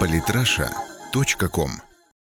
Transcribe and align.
Политраша.ком 0.00 1.70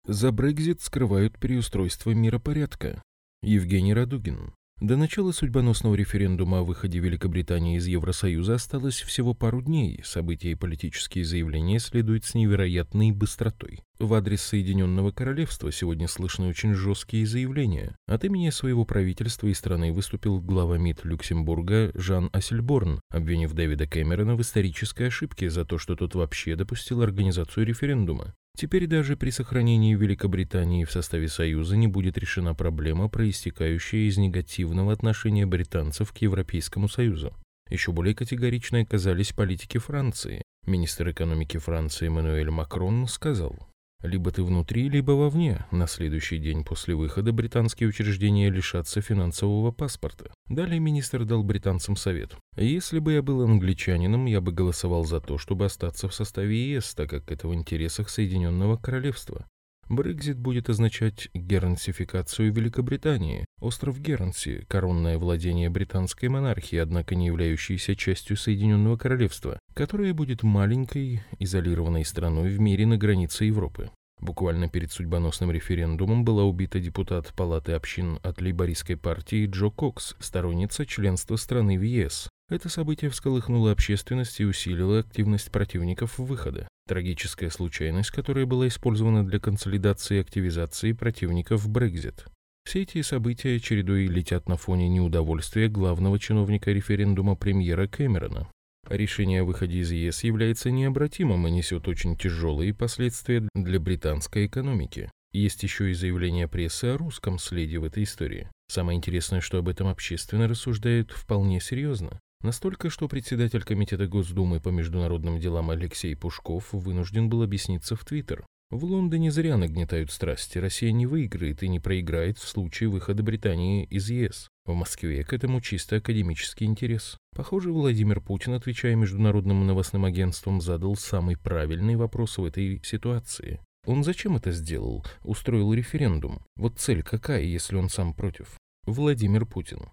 За 0.06 0.32
Брекзит 0.32 0.80
скрывают 0.80 1.38
переустройство 1.38 2.10
миропорядка. 2.10 3.02
Евгений 3.42 3.94
Радугин. 3.94 4.55
До 4.80 4.98
начала 4.98 5.32
судьбоносного 5.32 5.94
референдума 5.94 6.58
о 6.58 6.62
выходе 6.62 6.98
Великобритании 6.98 7.78
из 7.78 7.86
Евросоюза 7.86 8.56
осталось 8.56 9.00
всего 9.00 9.32
пару 9.32 9.62
дней. 9.62 10.02
События 10.04 10.50
и 10.50 10.54
политические 10.54 11.24
заявления 11.24 11.78
следуют 11.78 12.26
с 12.26 12.34
невероятной 12.34 13.10
быстротой. 13.10 13.80
В 13.98 14.12
адрес 14.12 14.42
Соединенного 14.42 15.12
Королевства 15.12 15.72
сегодня 15.72 16.06
слышны 16.08 16.48
очень 16.48 16.74
жесткие 16.74 17.26
заявления. 17.26 17.96
От 18.06 18.26
имени 18.26 18.50
своего 18.50 18.84
правительства 18.84 19.46
и 19.46 19.54
страны 19.54 19.94
выступил 19.94 20.42
глава 20.42 20.76
МИД 20.76 21.06
Люксембурга 21.06 21.92
Жан 21.94 22.28
Ассельборн, 22.34 23.00
обвинив 23.08 23.54
Дэвида 23.54 23.86
Кэмерона 23.86 24.36
в 24.36 24.42
исторической 24.42 25.04
ошибке 25.04 25.48
за 25.48 25.64
то, 25.64 25.78
что 25.78 25.96
тот 25.96 26.14
вообще 26.14 26.54
допустил 26.54 27.00
организацию 27.00 27.64
референдума. 27.64 28.34
Теперь 28.56 28.86
даже 28.86 29.18
при 29.18 29.28
сохранении 29.28 29.94
Великобритании 29.94 30.84
в 30.84 30.90
составе 30.90 31.28
Союза 31.28 31.76
не 31.76 31.88
будет 31.88 32.16
решена 32.16 32.54
проблема, 32.54 33.10
проистекающая 33.10 34.08
из 34.08 34.16
негативного 34.16 34.94
отношения 34.94 35.44
британцев 35.44 36.10
к 36.12 36.18
Европейскому 36.18 36.88
Союзу. 36.88 37.34
Еще 37.68 37.92
более 37.92 38.14
категоричной 38.14 38.84
оказались 38.84 39.32
политики 39.32 39.76
Франции. 39.76 40.40
Министр 40.66 41.10
экономики 41.10 41.58
Франции 41.58 42.06
Эммануэль 42.06 42.48
Макрон 42.48 43.06
сказал, 43.08 43.58
либо 44.02 44.30
ты 44.30 44.42
внутри, 44.42 44.88
либо 44.88 45.12
вовне. 45.12 45.66
На 45.70 45.86
следующий 45.86 46.38
день 46.38 46.64
после 46.64 46.94
выхода 46.94 47.32
британские 47.32 47.88
учреждения 47.88 48.50
лишатся 48.50 49.02
финансового 49.02 49.70
паспорта. 49.70 50.32
Далее 50.48 50.80
министр 50.80 51.24
дал 51.24 51.42
британцам 51.42 51.96
совет. 51.96 52.36
Если 52.56 53.00
бы 53.00 53.12
я 53.12 53.22
был 53.22 53.42
англичанином, 53.42 54.24
я 54.24 54.40
бы 54.40 54.50
голосовал 54.50 55.04
за 55.04 55.20
то, 55.20 55.36
чтобы 55.36 55.66
остаться 55.66 56.08
в 56.08 56.14
составе 56.14 56.72
ЕС, 56.72 56.94
так 56.94 57.10
как 57.10 57.30
это 57.30 57.48
в 57.48 57.54
интересах 57.54 58.08
Соединенного 58.08 58.78
Королевства. 58.78 59.46
Брекзит 59.90 60.38
будет 60.38 60.68
означать 60.68 61.28
гернсификацию 61.34 62.52
Великобритании. 62.52 63.44
Остров 63.60 64.00
Гернси– 64.00 64.64
коронное 64.68 65.18
владение 65.18 65.70
британской 65.70 66.28
монархии, 66.28 66.76
однако 66.78 67.14
не 67.14 67.26
являющееся 67.26 67.94
частью 67.94 68.36
Соединенного 68.36 68.96
Королевства, 68.96 69.60
которое 69.74 70.12
будет 70.12 70.42
маленькой, 70.42 71.22
изолированной 71.38 72.04
страной 72.04 72.48
в 72.48 72.58
мире 72.58 72.86
на 72.86 72.96
границе 72.96 73.44
Европы. 73.44 73.90
Буквально 74.20 74.68
перед 74.68 74.90
судьбоносным 74.90 75.50
референдумом 75.50 76.24
была 76.24 76.44
убита 76.44 76.80
депутат 76.80 77.32
Палаты 77.34 77.72
общин 77.72 78.18
от 78.22 78.40
лейбористской 78.40 78.96
партии 78.96 79.46
Джо 79.46 79.68
Кокс, 79.68 80.16
сторонница 80.18 80.86
членства 80.86 81.36
страны 81.36 81.78
в 81.78 81.82
ЕС. 81.82 82.28
Это 82.48 82.68
событие 82.68 83.10
всколыхнуло 83.10 83.72
общественность 83.72 84.40
и 84.40 84.44
усилило 84.44 85.00
активность 85.00 85.50
противников 85.50 86.18
выхода. 86.18 86.68
Трагическая 86.88 87.50
случайность, 87.50 88.10
которая 88.10 88.46
была 88.46 88.68
использована 88.68 89.26
для 89.26 89.40
консолидации 89.40 90.18
и 90.18 90.20
активизации 90.20 90.92
противников 90.92 91.68
Брекзит. 91.68 92.26
Все 92.64 92.82
эти 92.82 93.02
события 93.02 93.60
чередой 93.60 94.06
летят 94.06 94.48
на 94.48 94.56
фоне 94.56 94.88
неудовольствия 94.88 95.68
главного 95.68 96.18
чиновника 96.18 96.72
референдума 96.72 97.36
премьера 97.36 97.86
Кэмерона. 97.86 98.48
Решение 98.88 99.40
о 99.40 99.44
выходе 99.44 99.78
из 99.78 99.90
ЕС 99.90 100.22
является 100.22 100.70
необратимым 100.70 101.46
и 101.48 101.50
несет 101.50 101.88
очень 101.88 102.16
тяжелые 102.16 102.72
последствия 102.72 103.42
для 103.54 103.80
британской 103.80 104.46
экономики. 104.46 105.10
Есть 105.32 105.64
еще 105.64 105.90
и 105.90 105.94
заявление 105.94 106.46
прессы 106.46 106.84
о 106.84 106.96
русском 106.96 107.38
следе 107.38 107.78
в 107.78 107.84
этой 107.84 108.04
истории. 108.04 108.48
Самое 108.68 108.96
интересное, 108.96 109.40
что 109.40 109.58
об 109.58 109.68
этом 109.68 109.88
общественно 109.88 110.46
рассуждают 110.46 111.10
вполне 111.10 111.60
серьезно. 111.60 112.20
Настолько, 112.42 112.88
что 112.88 113.08
председатель 113.08 113.62
Комитета 113.62 114.06
Госдумы 114.06 114.60
по 114.60 114.68
международным 114.68 115.40
делам 115.40 115.70
Алексей 115.70 116.14
Пушков 116.14 116.72
вынужден 116.72 117.28
был 117.28 117.42
объясниться 117.42 117.96
в 117.96 118.04
Твиттер. 118.04 118.46
В 118.70 118.84
Лондоне 118.84 119.30
зря 119.30 119.56
нагнетают 119.56 120.10
страсти, 120.10 120.58
Россия 120.58 120.90
не 120.90 121.06
выиграет 121.06 121.62
и 121.62 121.68
не 121.68 121.78
проиграет 121.78 122.38
в 122.38 122.48
случае 122.48 122.88
выхода 122.88 123.22
Британии 123.22 123.84
из 123.84 124.10
ЕС. 124.10 124.48
В 124.64 124.74
Москве 124.74 125.22
к 125.22 125.32
этому 125.32 125.60
чисто 125.60 125.96
академический 125.96 126.66
интерес. 126.66 127.16
Похоже, 127.36 127.70
Владимир 127.70 128.20
Путин, 128.20 128.54
отвечая 128.54 128.96
международным 128.96 129.64
новостным 129.68 130.04
агентствам, 130.04 130.60
задал 130.60 130.96
самый 130.96 131.36
правильный 131.36 131.94
вопрос 131.94 132.38
в 132.38 132.44
этой 132.44 132.82
ситуации. 132.82 133.60
Он 133.86 134.02
зачем 134.02 134.34
это 134.34 134.50
сделал? 134.50 135.06
Устроил 135.22 135.72
референдум. 135.72 136.44
Вот 136.56 136.80
цель 136.80 137.04
какая, 137.04 137.42
если 137.42 137.76
он 137.76 137.88
сам 137.88 138.14
против? 138.14 138.58
Владимир 138.84 139.46
Путин. 139.46 139.90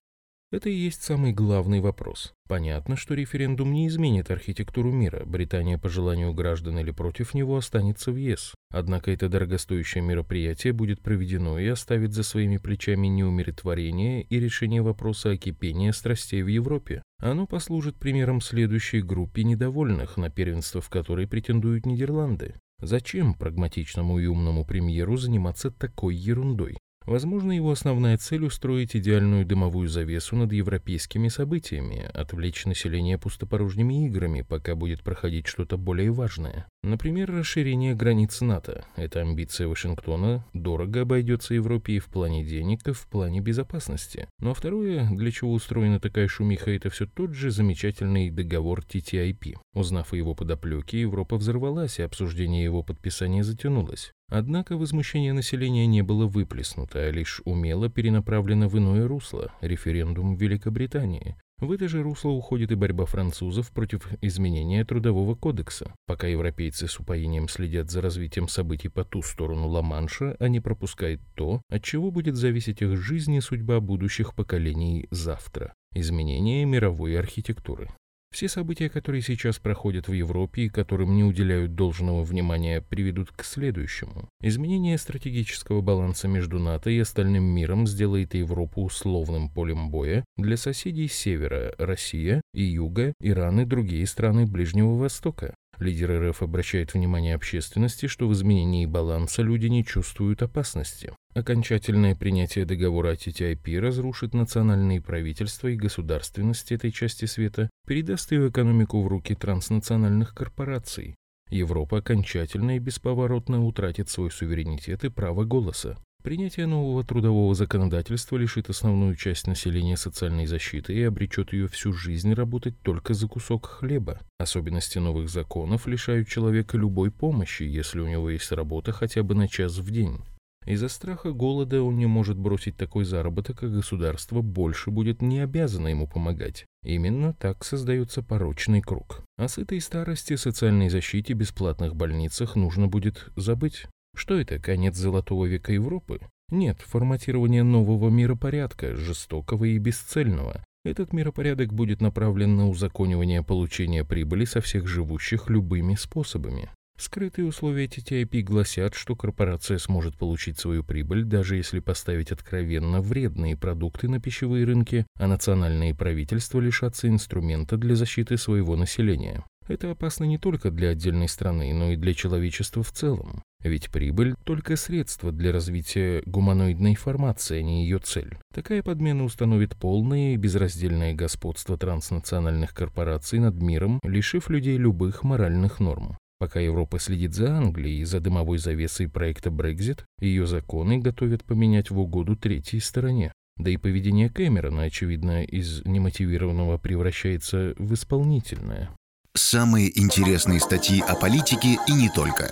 Это 0.54 0.70
и 0.70 0.76
есть 0.76 1.02
самый 1.02 1.34
главный 1.34 1.80
вопрос. 1.80 2.36
Понятно, 2.48 2.96
что 2.96 3.16
референдум 3.16 3.74
не 3.74 3.88
изменит 3.88 4.30
архитектуру 4.30 4.92
мира. 4.92 5.24
Британия 5.26 5.80
по 5.80 5.90
желанию 5.90 6.32
граждан 6.32 6.78
или 6.78 6.92
против 6.92 7.34
него 7.34 7.58
останется 7.58 8.12
в 8.12 8.18
ЕС. 8.18 8.54
Однако 8.70 9.10
это 9.10 9.30
дорогостоящее 9.30 10.04
мероприятие 10.04 10.72
будет 10.72 11.02
проведено 11.02 11.58
и 11.58 11.66
оставит 11.66 12.14
за 12.14 12.22
своими 12.22 12.58
плечами 12.58 13.08
неумиротворение 13.08 14.22
и 14.22 14.40
решение 14.40 14.84
вопроса 14.84 15.32
о 15.32 15.38
кипении 15.38 15.90
страстей 15.90 16.44
в 16.44 16.48
Европе. 16.48 17.02
Оно 17.18 17.48
послужит 17.48 17.96
примером 17.96 18.40
следующей 18.40 19.02
группе 19.02 19.44
недовольных, 19.44 20.18
на 20.18 20.30
первенство 20.30 20.82
в 20.82 20.90
которой 20.90 21.28
претендуют 21.28 21.88
Нидерланды. 21.88 22.54
Зачем 22.80 23.34
прагматичному 23.34 24.20
и 24.20 24.28
умному 24.28 24.66
премьеру 24.66 25.18
заниматься 25.18 25.72
такой 25.72 26.16
ерундой? 26.16 26.78
Возможно, 27.06 27.52
его 27.52 27.72
основная 27.72 28.18
цель– 28.18 28.46
устроить 28.46 28.96
идеальную 28.96 29.46
дымовую 29.46 29.90
завесу 29.90 30.36
над 30.36 30.54
европейскими 30.54 31.28
событиями, 31.28 32.10
отвлечь 32.14 32.66
население 32.66 33.18
пустопорожними 33.18 34.08
играми, 34.08 34.42
пока 34.42 34.76
будет 34.76 35.04
проходить 35.04 35.48
что-то 35.48 35.78
более 35.78 36.12
важное. 36.12 36.68
Например, 36.84 37.32
расширение 37.32 37.96
границ 37.96 38.42
НАТО. 38.42 38.86
Эта 38.96 39.22
амбиция 39.22 39.68
Вашингтона 39.68 40.46
дорого 40.54 41.02
обойдется 41.02 41.54
Европе 41.54 41.94
и 41.94 42.00
в 42.00 42.06
плане 42.06 42.44
денег, 42.44 42.88
и 42.88 42.92
в 42.92 43.08
плане 43.08 43.40
безопасности. 43.40 44.28
Ну 44.40 44.52
а 44.52 44.54
второе, 44.54 45.10
для 45.12 45.32
чего 45.32 45.54
устроена 45.54 46.00
такая 46.00 46.28
шумиха, 46.28 46.72
это 46.72 46.90
все 46.90 47.06
тот 47.06 47.34
же 47.34 47.52
замечательный 47.52 48.30
договор 48.30 48.82
TTIP. 48.82 49.56
Узнав 49.74 50.14
о 50.14 50.18
его 50.18 50.36
подоплеке, 50.36 51.02
Европа 51.02 51.38
взорвалась, 51.38 52.00
и 52.00 52.04
обсуждение 52.04 52.64
его 52.64 52.84
подписания 52.84 53.44
затянулось. 53.44 54.12
Однако 54.36 54.78
возмущение 54.78 55.32
населения 55.32 55.86
не 55.86 56.02
было 56.02 56.26
выплеснуто, 56.26 56.98
а 56.98 57.12
лишь 57.12 57.40
умело 57.46 57.88
перенаправлено 57.88 58.68
в 58.68 58.76
иное 58.76 59.08
русло– 59.08 59.52
референдум 59.62 60.36
в 60.36 60.42
Великобритании. 60.42 61.36
В 61.60 61.72
это 61.72 61.88
же 61.88 62.02
русло 62.02 62.30
уходит 62.30 62.72
и 62.72 62.76
борьба 62.76 63.06
французов 63.06 63.72
против 63.72 64.08
изменения 64.22 64.84
Трудового 64.86 65.36
кодекса. 65.36 65.94
Пока 66.08 66.26
европейцы 66.26 66.88
с 66.88 67.00
упоением 67.00 67.48
следят 67.48 67.92
за 67.92 68.02
развитием 68.02 68.48
событий 68.48 68.90
по 68.90 69.04
ту 69.04 69.22
сторону 69.22 69.68
Ла-Манша, 69.68 70.36
они 70.40 70.60
пропускают 70.60 71.22
то, 71.36 71.62
от 71.70 71.84
чего 71.84 72.10
будет 72.10 72.36
зависеть 72.36 72.82
их 72.82 72.98
жизнь 72.98 73.36
и 73.36 73.40
судьба 73.40 73.82
будущих 73.82 74.34
поколений 74.34 75.06
завтра– 75.12 75.76
изменение 75.94 76.66
мировой 76.66 77.20
архитектуры. 77.20 77.88
Все 78.34 78.48
события, 78.50 78.90
которые 78.90 79.22
сейчас 79.22 79.60
проходят 79.60 80.08
в 80.08 80.12
Европе 80.12 80.64
и 80.64 80.70
которым 80.70 81.16
не 81.16 81.24
уделяют 81.24 81.76
должного 81.76 82.24
внимания, 82.24 82.82
приведут 82.82 83.30
к 83.30 83.44
следующему. 83.44 84.28
Изменение 84.42 84.98
стратегического 84.98 85.82
баланса 85.82 86.28
между 86.28 86.58
НАТО 86.58 86.90
и 86.90 86.98
остальным 86.98 87.44
миром 87.44 87.86
сделает 87.86 88.34
Европу 88.34 88.82
условным 88.86 89.50
полем 89.50 89.92
боя 89.92 90.26
для 90.36 90.58
соседей 90.58 91.08
севера– 91.10 91.76
Россия 91.78 92.42
и 92.56 92.64
юга, 92.64 93.14
Иран 93.20 93.60
и 93.62 93.66
другие 93.66 94.08
страны 94.08 94.48
Ближнего 94.48 94.96
Востока. 94.96 95.54
Лидер 95.84 96.30
РФ 96.30 96.42
обращает 96.42 96.94
внимание 96.94 97.36
общественности, 97.36 98.06
что 98.06 98.30
в 98.30 98.34
изменении 98.34 98.86
баланса 98.86 99.42
люди 99.42 99.68
не 99.68 99.84
чувствуют 99.84 100.42
опасности. 100.42 101.12
Окончательное 101.36 102.16
принятие 102.16 102.64
договора 102.64 103.10
о 103.10 103.16
TTIP 103.16 103.80
разрушит 103.80 104.34
национальные 104.34 105.02
правительства 105.02 105.68
и 105.68 105.76
государственность 105.76 106.72
этой 106.72 106.94
части 106.94 107.26
света, 107.26 107.70
передаст 107.86 108.32
ее 108.32 108.48
экономику 108.48 109.02
в 109.04 109.08
руки 109.08 109.36
транснациональных 109.36 110.34
корпораций. 110.34 111.16
Европа 111.50 111.98
окончательно 111.98 112.78
и 112.78 112.80
бесповоротно 112.80 113.66
утратит 113.66 114.10
свой 114.10 114.32
суверенитет 114.32 115.04
и 115.04 115.10
право 115.10 115.44
голоса. 115.44 115.98
Принятие 116.24 116.68
нового 116.68 117.04
трудового 117.04 117.54
законодательства 117.54 118.38
лишит 118.38 118.70
основную 118.70 119.14
часть 119.18 119.46
населения 119.46 119.98
социальной 119.98 120.46
защиты 120.46 120.94
и 120.94 121.04
обречет 121.04 121.52
ее 121.52 121.68
всю 121.68 121.92
жизнь 121.92 122.34
работать 122.34 122.80
только 122.82 123.14
за 123.14 123.28
кусок 123.28 123.66
хлеба. 123.66 124.22
Особенности 124.40 125.00
новых 125.00 125.30
законов 125.30 125.86
лишают 125.86 126.30
человека 126.30 126.78
любой 126.78 127.12
помощи, 127.12 127.64
если 127.64 128.00
у 128.00 128.08
него 128.08 128.30
есть 128.30 128.54
работа 128.54 128.94
хотя 128.94 129.22
бы 129.22 129.36
на 129.36 129.50
час 129.50 129.80
в 129.80 129.92
день. 129.92 130.22
Из-за 130.66 130.88
страха 130.88 131.34
голода 131.34 131.82
он 131.82 131.98
не 131.98 132.06
может 132.06 132.38
бросить 132.38 132.78
такой 132.78 133.04
заработок, 133.04 133.62
а 133.64 133.68
государство 133.68 134.42
больше 134.42 134.92
будет 134.92 135.22
не 135.22 135.40
обязано 135.42 135.90
ему 135.90 136.08
помогать. 136.08 136.66
Именно 136.86 137.34
так 137.34 137.66
создается 137.66 138.24
порочный 138.24 138.82
круг. 138.82 139.26
О 139.38 139.50
сытой 139.50 139.82
старости, 139.82 140.38
социальной 140.38 140.88
защите, 140.88 141.34
бесплатных 141.34 141.98
больницах 141.98 142.56
нужно 142.56 142.88
будет 142.88 143.28
забыть. 143.36 143.88
Что 144.16 144.40
это, 144.40 144.60
конец 144.60 144.96
золотого 144.96 145.46
века 145.46 145.74
Европы? 145.74 146.20
Нет, 146.50 146.80
форматирование 146.82 147.64
нового 147.64 148.10
миропорядка, 148.10 148.96
жестокого 148.96 149.66
и 149.66 149.78
бесцельного. 149.78 150.64
Этот 150.86 151.14
миропорядок 151.14 151.74
будет 151.74 152.02
направлен 152.02 152.56
на 152.56 152.70
узаконивание 152.70 153.42
получения 153.42 154.04
прибыли 154.04 154.46
со 154.46 154.62
всех 154.62 154.88
живущих 154.88 155.50
любыми 155.50 155.96
способами. 155.96 156.70
Скрытые 156.98 157.48
условия 157.48 157.86
TTIP 157.86 158.44
гласят, 158.44 158.94
что 158.94 159.16
корпорация 159.16 159.80
сможет 159.80 160.16
получить 160.16 160.60
свою 160.60 160.84
прибыль, 160.84 161.24
даже 161.24 161.56
если 161.56 161.80
поставить 161.80 162.32
откровенно 162.32 163.02
вредные 163.02 163.58
продукты 163.58 164.08
на 164.08 164.20
пищевые 164.20 164.66
рынки, 164.66 165.08
а 165.18 165.28
национальные 165.28 165.96
правительства 165.96 166.60
лишатся 166.60 167.08
инструмента 167.08 167.78
для 167.78 167.96
защиты 167.96 168.38
своего 168.38 168.76
населения. 168.76 169.44
Это 169.68 169.90
опасно 169.90 170.26
не 170.26 170.38
только 170.38 170.70
для 170.70 170.90
отдельной 170.90 171.30
страны, 171.30 171.74
но 171.74 171.92
и 171.92 171.96
для 171.96 172.14
человечества 172.14 172.84
в 172.84 172.92
целом. 172.92 173.42
Ведь 173.64 173.90
прибыль– 173.90 174.36
только 174.44 174.76
средство 174.76 175.32
для 175.32 175.54
развития 175.54 176.22
гуманоидной 176.26 176.96
формации, 176.96 177.60
а 177.60 177.64
не 177.64 177.84
ее 177.84 178.00
цель. 178.00 178.38
Такая 178.54 178.84
подмена 178.84 179.24
установит 179.24 179.76
полное 179.78 180.34
и 180.34 180.38
безраздельное 180.38 181.14
господство 181.14 181.78
транснациональных 181.78 182.74
корпораций 182.74 183.40
над 183.40 183.56
миром, 183.56 184.00
лишив 184.04 184.50
людей 184.50 184.78
любых 184.78 185.24
моральных 185.24 185.80
норм. 185.80 186.18
Пока 186.40 186.60
Европа 186.60 187.00
следит 187.00 187.34
за 187.34 187.56
Англией 187.56 188.02
и 188.02 188.06
за 188.06 188.20
дымовой 188.20 188.58
завесой 188.58 189.08
проекта 189.08 189.50
Brexit, 189.50 190.02
ее 190.20 190.46
законы 190.46 190.98
готовят 190.98 191.46
поменять 191.46 191.90
в 191.90 191.98
угоду 191.98 192.36
третьей 192.36 192.82
стороне. 192.82 193.32
Да 193.56 193.70
и 193.70 193.78
поведение 193.78 194.30
Кэмерона, 194.30 194.84
очевидно, 194.84 195.44
из 195.44 195.86
немотивированного 195.86 196.80
превращается 196.80 197.76
в 197.78 197.94
исполнительное. 197.94 198.90
Самые 199.36 199.98
интересные 199.98 200.60
статьи 200.60 201.02
о 201.02 201.16
политике 201.16 201.78
и 201.88 201.94
не 201.94 202.10
только. 202.10 202.52